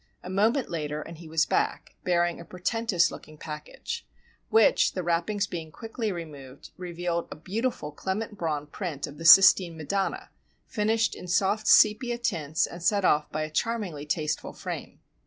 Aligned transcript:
A 0.23 0.31
moment 0.31 0.67
later 0.67 1.03
and 1.03 1.19
he 1.19 1.27
was 1.27 1.45
back, 1.45 1.93
bearing 2.03 2.39
a 2.39 2.43
portentous 2.45 3.11
looking 3.11 3.37
package:—which, 3.37 4.93
the 4.93 5.03
wrappings 5.03 5.45
being 5.45 5.71
quickly 5.71 6.11
removed, 6.11 6.71
revealed 6.75 7.27
a 7.29 7.35
beautiful 7.35 7.91
Clement 7.91 8.35
Braun 8.35 8.65
print 8.65 9.05
of 9.05 9.19
the 9.19 9.25
Sistine 9.25 9.77
Madonna, 9.77 10.31
finished 10.65 11.13
in 11.13 11.27
soft 11.27 11.67
sepia 11.67 12.17
tints 12.17 12.65
and 12.65 12.81
set 12.81 13.05
off 13.05 13.31
by 13.31 13.43
a 13.43 13.51
charmingly 13.51 14.07
tasteful 14.07 14.53
frame. 14.53 15.01